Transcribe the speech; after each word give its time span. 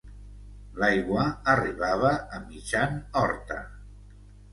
L'aigua 0.83 1.25
arribava 1.53 2.13
a 2.37 2.39
mitjan 2.47 2.97
horta. 3.21 3.59